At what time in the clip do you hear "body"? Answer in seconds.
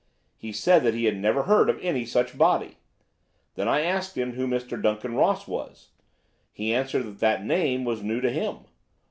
2.35-2.77